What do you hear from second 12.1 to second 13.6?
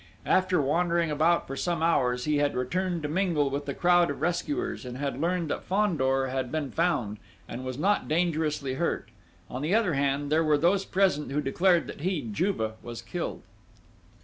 Juve, was killed!